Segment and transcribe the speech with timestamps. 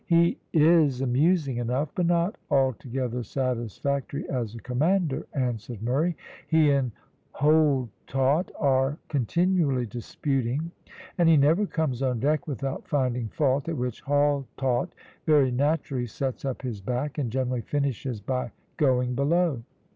[0.07, 6.17] "He is amusing enough, but not altogether satisfactory as a commander," answered Murray.
[6.47, 6.91] "He and
[7.33, 10.71] Haultaut are continually disputing,
[11.19, 14.89] and he never comes on deck without finding fault, at which Haultaut
[15.27, 19.61] very naturally sets up his back, and generally finishes by going below.